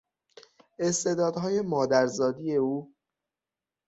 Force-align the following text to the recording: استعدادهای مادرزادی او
استعدادهای 0.79 1.61
مادرزادی 1.61 2.55
او 2.57 2.93